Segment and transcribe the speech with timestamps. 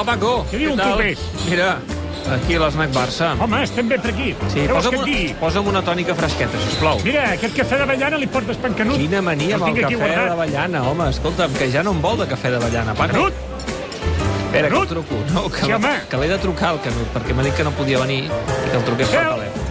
[0.00, 0.46] Hola, Paco.
[0.48, 0.94] Què diu, tal?
[0.96, 1.18] Clopés?
[1.44, 1.66] Mira,
[2.32, 3.34] aquí a l'Snac Barça.
[3.44, 4.30] Home, estem bé per aquí.
[4.48, 5.34] Sí, Què posa'm, digui?
[5.36, 7.02] posa'm una tònica fresqueta, sisplau.
[7.04, 8.96] Mira, aquest cafè d'avellana li portes pan Canut.
[8.96, 11.10] Quina mania amb el cafè d'avellana, home.
[11.12, 13.12] Escolta'm, que ja no em vol de cafè d'avellana, Paco.
[13.12, 13.34] Canut!
[14.46, 15.20] Espera, que el truco.
[15.34, 15.92] No, que, Sí, home.
[16.08, 18.76] que l'he de trucar al Canut, perquè m'ha dit que no podia venir i que
[18.80, 19.68] el truqués per telèfon.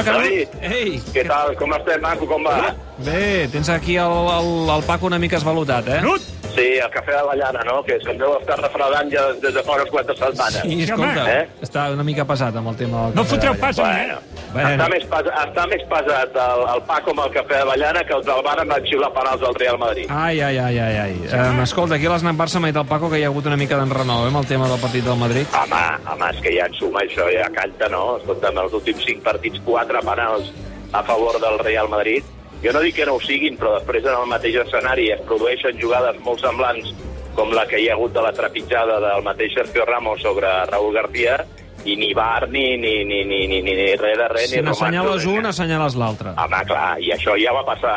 [0.00, 0.18] Hola.
[0.24, 0.48] David.
[0.62, 1.54] Ei, Què tal?
[1.60, 2.26] Com estem, maco?
[2.30, 2.74] Com va?
[3.04, 6.00] Bé, tens aquí el, el, el Paco una mica esvalutat, eh?
[6.00, 6.22] Canut!
[6.54, 7.80] Sí, el cafè d'Avellana, no?
[7.86, 10.60] Que se'm deu estar refredant ja des de fa unes quantes setmanes.
[10.62, 11.24] Sí, Sí, escolta.
[11.30, 11.48] Eh?
[11.62, 14.38] està una mica pesat amb el tema del No fotreu pas mi, Bueno, eh?
[14.52, 14.70] Bueno.
[14.70, 18.26] Està, més pesat, està més pesat el, el Paco amb el cafè d'Avellana que els
[18.26, 20.10] del Bar van xiular penals del Real Madrid.
[20.10, 21.14] Ai, ai, ai, ai, ai.
[21.30, 23.56] Um, escolta, aquí a l'Snac Barça m'ha dit el Paco que hi ha hagut una
[23.60, 25.46] mica d'enrenou eh, amb el tema del partit del Madrid.
[25.62, 28.16] Home, home, és que ja en suma això, ja canta, no?
[28.18, 30.50] Escolta'm, els últims cinc partits, quatre penals
[30.92, 32.24] a favor del Real Madrid.
[32.64, 35.78] Jo no dic que no ho siguin, però després en el mateix escenari es produeixen
[35.80, 36.92] jugades molt semblants
[37.36, 40.92] com la que hi ha hagut de la trepitjada del mateix Sergio Ramos sobre Raúl
[40.94, 41.38] García,
[41.84, 45.24] i ni bar, ni, ni, ni, ni, ni, ni, ni res de res, Si n'assenyales
[45.30, 46.34] un, assenyales l'altre.
[46.36, 47.94] Home, clar, i això ja va passar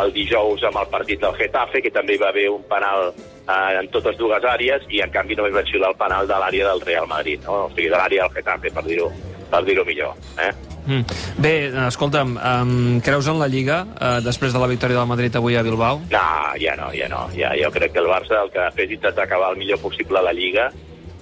[0.00, 3.90] el dijous amb el partit del Getafe, que també va haver un penal eh, en
[3.94, 7.06] totes dues àrees, i en canvi només va xiular el penal de l'àrea del Real
[7.06, 7.66] Madrid, no?
[7.68, 9.12] o sigui, de l'àrea del Getafe, per dir-ho
[9.52, 10.16] per dir-ho millor.
[10.40, 10.50] Eh?
[10.86, 11.02] Mm.
[11.42, 11.54] Bé,
[11.86, 15.62] escolta'm, um, creus en la Lliga uh, després de la victòria del Madrid avui a
[15.62, 16.00] Bilbao?
[16.10, 17.28] No, ja no, ja no.
[17.36, 19.78] Ja, jo crec que el Barça el que ha fet és intentar acabar el millor
[19.82, 20.70] possible la Lliga,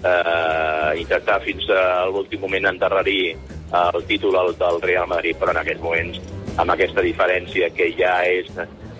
[0.00, 5.61] eh, intentar fins a l'últim moment endarrerir eh, el títol del Real Madrid, però en
[5.62, 6.20] aquests moments,
[6.56, 8.48] amb aquesta diferència que ja és...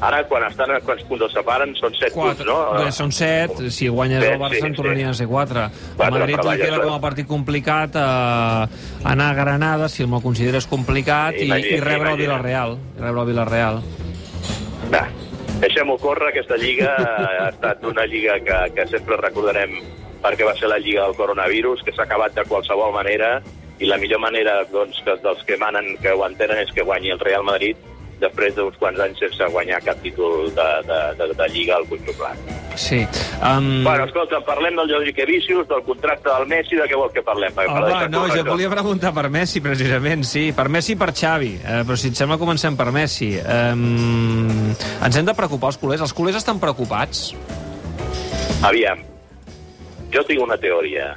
[0.01, 2.55] Ara, quan estan, quants punts els separen, són 7 punts, no?
[2.79, 5.65] Bé, són set, si guanyes Set, el Barça sí, en tornarien a ser quatre.
[5.67, 10.07] El Quatre, Madrid li queda això- com a partit complicat eh, anar a Granada, si
[10.07, 12.17] me'l consideres complicat, i, Imagina, i rebre el.
[12.23, 12.79] Villarreal.
[12.97, 13.83] I rebre el Villarreal.
[14.95, 15.05] Va,
[15.61, 19.77] deixem-ho córrer, aquesta lliga ha estat una lliga que, que sempre recordarem
[20.23, 23.43] perquè va ser la lliga del coronavirus, que s'ha acabat de qualsevol manera,
[23.81, 27.13] i la millor manera doncs, que, dels que manen, que ho entenen, és que guanyi
[27.13, 27.77] el Real Madrid
[28.21, 32.19] després d'uns quants anys sense guanyar cap títol de, de, de, de lliga al conjunt
[32.19, 32.51] blanc.
[32.81, 33.01] Sí.
[33.41, 37.25] Um, Bueno, escolta, parlem del Jordi Vicius, del contracte del Messi, de què vols que
[37.27, 37.55] parlem?
[37.57, 40.51] Per Home, deixar no, jo volia preguntar per Messi, precisament, sí.
[40.57, 41.53] Per Messi i per Xavi.
[41.61, 43.33] Eh, però si et sembla, comencem per Messi.
[43.41, 44.73] Um,
[45.05, 46.05] ens hem de preocupar els culers?
[46.07, 47.31] Els culers estan preocupats?
[48.67, 49.01] Aviam,
[50.13, 51.15] jo tinc una teoria,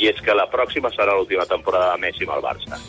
[0.00, 2.80] i és que la pròxima serà l'última temporada de Messi amb el Barça.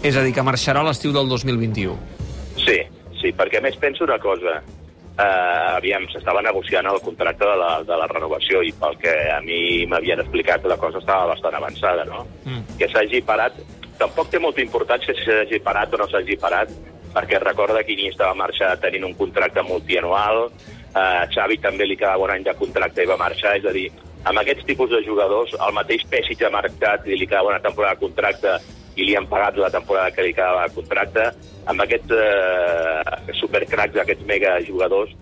[0.00, 2.19] És a dir, que marxarà l'estiu del 2021.
[2.56, 2.78] Sí,
[3.20, 4.60] sí, perquè a més penso una cosa.
[5.20, 9.40] Uh, aviam, s'estava negociant el contracte de la, de la renovació i pel que a
[9.44, 12.24] mi m'havien explicat la cosa estava bastant avançada, no?
[12.46, 12.78] Mm.
[12.80, 13.58] Que s'hagi parat...
[14.00, 16.72] Tampoc té molta importància si s'hagi parat o no s'hagi parat,
[17.12, 22.24] perquè recorda que Iniesta va marxar tenint un contracte multianual, uh, Xavi també li quedava
[22.24, 23.90] un any de contracte i va marxar, és a dir,
[24.24, 27.98] amb aquests tipus de jugadors, el mateix Pessic ha marcat i li quedava una temporada
[27.98, 28.56] de contracte
[28.96, 31.26] i li han pagat la temporada que li quedava de contracte,
[31.70, 35.14] amb aquests eh, supercracs, aquests mega jugadors,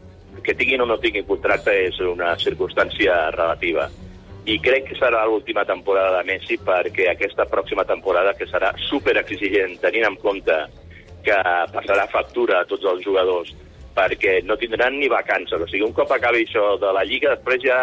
[0.42, 3.88] que tinguin o no tinguin contracte és una circumstància relativa.
[4.48, 9.18] I crec que serà l'última temporada de Messi perquè aquesta pròxima temporada, que serà super
[9.20, 10.56] exigent, tenint en compte
[11.26, 11.38] que
[11.74, 13.52] passarà factura a tots els jugadors,
[13.98, 15.60] perquè no tindran ni vacances.
[15.60, 17.78] O sigui, un cop acabi això de la Lliga, després ja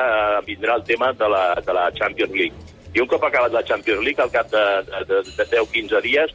[0.47, 2.73] vindrà el tema de la, de la Champions League.
[2.95, 6.31] I un cop acabat la Champions League, al cap de, de, de 10-15 dies,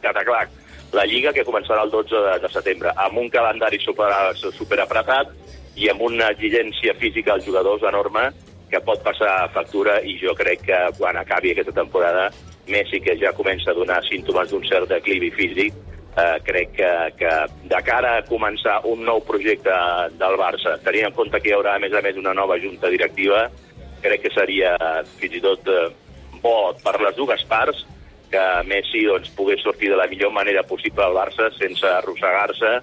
[0.00, 0.52] cataclac,
[0.96, 4.08] la Lliga que començarà el 12 de, de setembre, amb un calendari super,
[4.56, 5.34] super apretat
[5.76, 8.30] i amb una exigència física als jugadors enorme
[8.70, 12.30] que pot passar factura i jo crec que quan acabi aquesta temporada
[12.70, 15.74] Messi, que ja comença a donar símptomes d'un cert declivi físic,
[16.16, 17.32] eh, crec que, que
[17.68, 19.74] de cara a començar un nou projecte
[20.20, 22.92] del Barça, tenint en compte que hi haurà, a més a més, una nova junta
[22.92, 23.48] directiva,
[24.02, 24.76] crec que seria
[25.20, 25.88] fins i tot eh,
[26.42, 27.84] bo per les dues parts
[28.30, 32.76] que Messi doncs, pogués sortir de la millor manera possible al Barça sense arrossegar-se.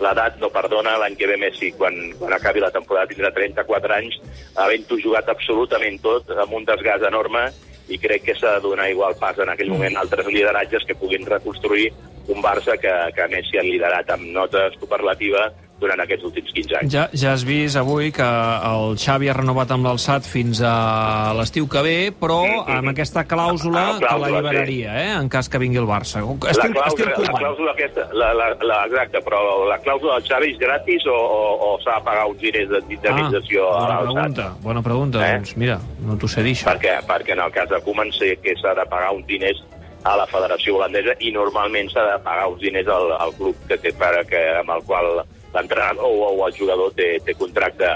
[0.00, 4.16] L'edat no perdona, l'any que ve Messi, quan, quan acabi la temporada, tindrà 34 anys,
[4.58, 7.44] havent-ho jugat absolutament tot, amb un desgast enorme,
[7.92, 11.26] i crec que s'ha de donar igual pas en aquell moment altres lideratges que puguin
[11.28, 11.90] reconstruir
[12.32, 15.50] un Barça que, que Messi ha liderat amb nota superlativa
[15.80, 16.92] durant aquests últims 15 anys.
[16.94, 21.66] Ja, ja has vist avui que el Xavi ha renovat amb l'alçat fins a l'estiu
[21.70, 25.80] que ve, però amb aquesta clàusula Ah, que clàusula, l'alliberaria, eh, en cas que vingui
[25.82, 26.22] el Barça.
[26.22, 30.28] La Estil, clàusula, estil la clàusula aquesta, la, la, la, exacte, però la clàusula del
[30.30, 33.94] Xavi és gratis o, o, o s'ha de pagar uns diners d'indemnització ah, a bona
[33.94, 34.14] l'alçat?
[34.14, 35.26] pregunta, bona pregunta.
[35.26, 35.36] Eh?
[35.38, 36.70] Doncs mira, no t'ho sé dir, això.
[36.70, 39.60] Perquè, perquè en el cas de Koeman sé que s'ha de pagar uns diners
[40.04, 43.78] a la Federació Holandesa i normalment s'ha de pagar uns diners al, al club que
[43.80, 45.24] té per, que, amb el qual
[45.54, 47.90] l'entrenador o, o el jugador té, té contracte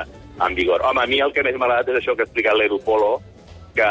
[0.47, 0.85] en vigor.
[0.87, 3.19] Home, a mi el que més m'ha és això que ha explicat l'Edu Polo,
[3.75, 3.89] que,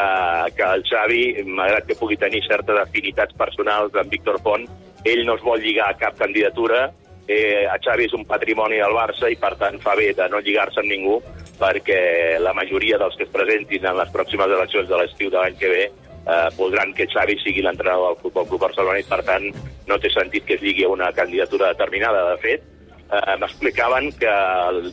[0.56, 4.66] que el Xavi, malgrat que pugui tenir certes afinitats personals amb Víctor Font,
[5.04, 6.88] ell no es vol lligar a cap candidatura,
[7.28, 10.40] eh, a Xavi és un patrimoni del Barça i per tant fa bé de no
[10.44, 11.18] lligar-se amb ningú
[11.58, 15.58] perquè la majoria dels que es presentin en les pròximes eleccions de l'estiu de l'any
[15.60, 19.48] que ve eh, voldran que Xavi sigui l'entrenador del Futbol Club Barcelona i per tant
[19.88, 22.24] no té sentit que es lligui a una candidatura determinada.
[22.32, 22.64] De fet,
[23.12, 24.34] eh, m'explicaven que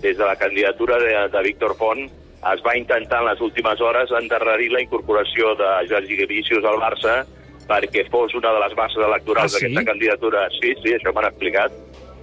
[0.01, 2.05] des de la candidatura de, de Víctor Font
[2.53, 7.23] es va intentar en les últimes hores endarrerir la incorporació de Jordi Vicius al Barça
[7.65, 9.63] perquè fos una de les bases electorals Ah, sí?
[9.65, 10.43] d'aquesta candidatura.
[10.59, 11.71] Sí, sí, això m'han explicat,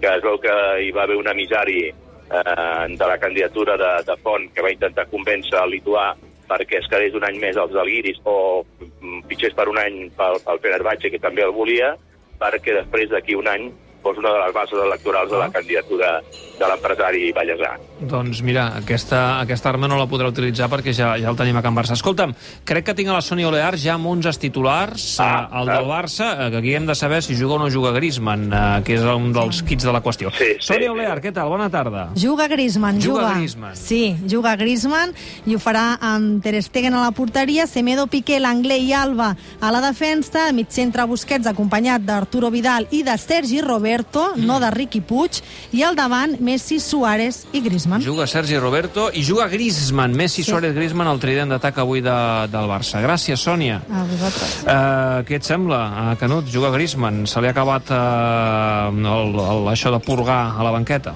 [0.00, 0.54] que es veu que
[0.84, 5.08] hi va haver un emissari eh, de la candidatura de, de Font que va intentar
[5.10, 6.12] convèncer el lituà
[6.52, 8.62] perquè es quedés un any més als Alguiris o
[9.00, 11.94] mm, pitjés per un any pel, pel Fenerbahce, que també el volia,
[12.38, 13.70] perquè després d'aquí un any
[14.02, 15.50] fos una de les bases electorals de la Ah.
[15.52, 16.20] candidatura
[16.58, 17.72] de l'empresari Vallèsà.
[18.00, 21.62] Doncs mira, aquesta, aquesta arma no la podrà utilitzar perquè ja, ja el tenim a
[21.62, 21.93] Can Barça.
[21.94, 22.34] Escolta'm,
[22.64, 25.19] crec que tinc a la Sònia Olear ja amb 11 titulars.
[25.20, 25.75] Ah, Ah, el ah.
[25.78, 28.82] del Barça, eh, que aquí hem de saber si juga o no juga Griezmann, eh,
[28.84, 30.31] que és un dels quits de la qüestió.
[30.32, 30.88] Sí, sí, Sònia sí.
[30.88, 31.49] Olear, què tal?
[31.49, 32.10] Bona tarda.
[32.14, 33.34] Juga Griezmann, Juga juga.
[33.34, 33.76] Griezmann.
[33.76, 35.12] Sí, juga Griezmann
[35.46, 39.70] i ho farà amb Ter Stegen a la porteria, Semedo, Piqué, Langlé i Alba a
[39.72, 43.60] la defensa, mig centre Busquets acompanyat d'Arturo Vidal i de Sergi
[43.92, 44.46] Roberto, Mm.
[44.46, 45.42] no de Riqui Puig,
[45.72, 48.00] i al davant Messi, Suárez i Griezmann.
[48.02, 50.14] Juga Sergi Roberto i juga Griezmann.
[50.16, 50.50] Messi, Sí.
[50.50, 52.14] Suárez, Griezmann, el trident d'atac avui de,
[52.48, 53.02] del Barça.
[53.02, 53.82] Gràcies, Sònia.
[53.90, 54.62] A vosaltres.
[54.62, 56.46] Uh, què et sembla, uh, Canut?
[56.48, 57.26] Juga Griezmann.
[57.26, 61.14] Se li ha acabat uh, el, el, això de purgar a la banqueta.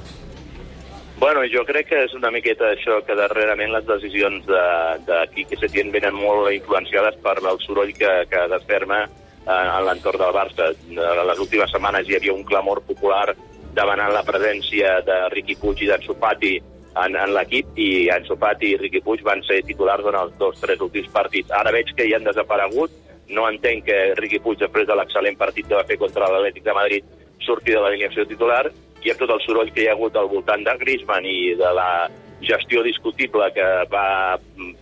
[1.19, 4.65] Bueno, jo crec que és una miqueta això que darrerament les decisions de,
[5.07, 9.07] de Quique Setién venen molt influenciades per el soroll que, que desferma
[9.47, 10.71] eh, en l'entorn del Barça.
[10.91, 13.35] En les últimes setmanes hi havia un clamor popular
[13.77, 18.73] demanant la presència de Riqui Puig i d'Ansu Fati en, en l'equip i Ansu Fati
[18.73, 21.53] i Riqui Puig van ser titulars en els dos, tres últims partits.
[21.53, 22.95] Ara veig que hi han desaparegut.
[23.29, 26.77] No entenc que Riqui Puig, després de l'excel·lent partit que va fer contra l'Atlètic de
[26.77, 28.65] Madrid, surti de l'alineació titular
[29.05, 31.73] i amb tot el soroll que hi ha hagut al voltant de Griezmann i de
[31.79, 32.09] la
[32.41, 34.73] gestió discutible que va mm,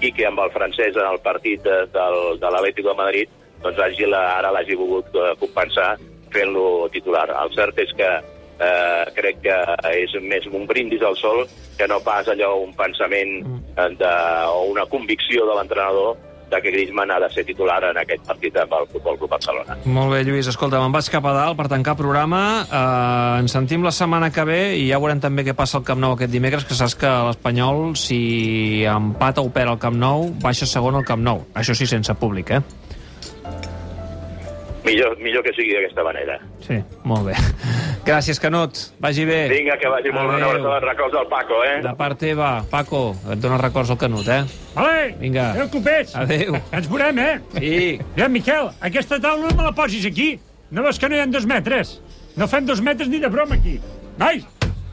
[0.00, 3.28] Quique amb el francès en el partit de, del, de l'Atlético de Madrid,
[3.62, 5.98] doncs hagi la, ara l'hagi volgut eh, compensar
[6.32, 7.28] fent-lo titular.
[7.28, 9.56] El cert és que eh, crec que
[9.92, 13.44] és més un brindis al sol que no pas allò un pensament
[13.76, 14.14] eh, de,
[14.48, 16.16] o una convicció de l'entrenador
[16.50, 19.76] de que Griezmann ha de ser titular en aquest partit amb el Futbol Club Barcelona.
[19.84, 20.50] Molt bé, Lluís.
[20.50, 22.42] Escolta, me'n vaig cap a dalt per tancar programa.
[22.66, 26.02] Uh, ens sentim la setmana que ve i ja veurem també què passa al Camp
[26.02, 30.68] Nou aquest dimecres, que saps que l'Espanyol, si empata o perd al Camp Nou, baixa
[30.68, 31.44] segon al Camp Nou.
[31.54, 32.62] Això sí, sense públic, eh?
[34.84, 36.38] Millor, millor que sigui d'aquesta manera.
[36.64, 37.36] Sí, molt bé.
[38.10, 38.74] Gràcies, Canut.
[38.98, 39.44] Vagi bé.
[39.52, 40.36] Vinga, que vagi molt bé.
[40.36, 40.50] Una Adéu.
[40.66, 41.76] abraçada, records al Paco, eh?
[41.84, 44.40] De part teva, Paco, et dona records al Canut, eh?
[44.74, 45.44] Vale, Vinga.
[45.52, 46.14] et preocupis.
[46.18, 46.56] Adéu.
[46.72, 47.40] Ens veurem, eh?
[47.54, 48.00] Sí.
[48.16, 50.40] Ja, Miquel, aquesta taula no me la posis aquí.
[50.70, 52.00] No veus que no hi ha dos metres?
[52.36, 53.78] No fem dos metres ni de broma aquí.
[54.18, 54.42] Nois,